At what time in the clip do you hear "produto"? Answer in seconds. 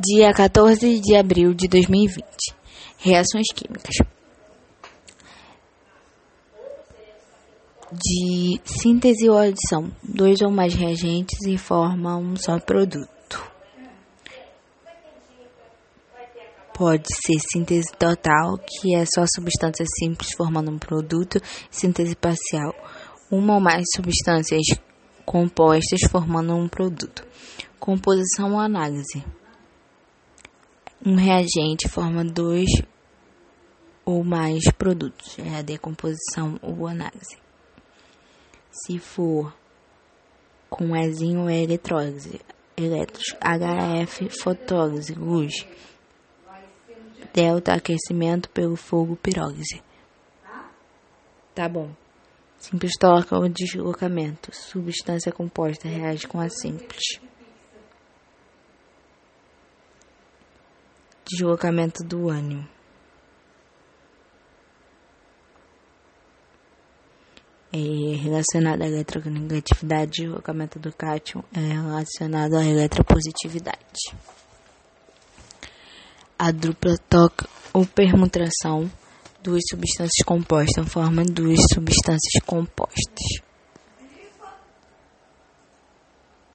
12.58-13.12, 20.78-21.38, 26.68-27.26